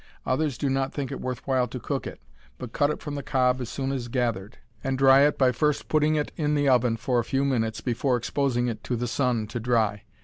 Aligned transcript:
Others 0.25 0.57
do 0.57 0.67
not 0.67 0.91
think 0.91 1.11
it 1.11 1.21
worth 1.21 1.45
while 1.45 1.67
to 1.67 1.79
cook 1.79 2.07
it, 2.07 2.19
but 2.57 2.73
cut 2.73 2.89
it 2.89 3.03
from 3.03 3.13
the 3.13 3.21
cob 3.21 3.61
as 3.61 3.69
soon 3.69 3.91
as 3.91 4.07
gathered, 4.07 4.57
and 4.83 4.97
dry 4.97 5.21
it 5.27 5.37
by 5.37 5.51
first 5.51 5.89
putting 5.89 6.15
it 6.15 6.31
in 6.35 6.55
the 6.55 6.67
oven 6.67 6.97
for 6.97 7.19
a 7.19 7.23
few 7.23 7.45
minutes 7.45 7.81
before 7.81 8.17
exposing 8.17 8.67
it 8.67 8.83
to 8.85 8.95
the 8.95 9.05
sun 9.07 9.45
to 9.45 9.59
dry. 9.59 10.01